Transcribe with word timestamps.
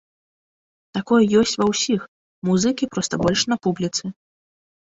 Такое 0.97 1.19
ёсць 1.41 1.53
ва 1.63 1.67
ўсіх, 1.71 2.01
музыкі 2.49 2.91
проста 2.97 3.13
больш 3.25 3.41
на 3.55 3.59
публіцы. 3.67 4.05